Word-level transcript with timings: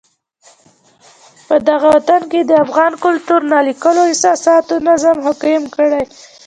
پدغه 1.47 1.87
وطن 1.95 2.21
کې 2.31 2.41
د 2.43 2.51
افغان 2.65 2.93
کلتور 3.03 3.41
نا 3.51 3.59
لیکلو 3.67 4.03
اساساتو 4.13 4.75
نظم 4.87 5.17
حاکم 5.25 5.61
کړی. 5.75 6.01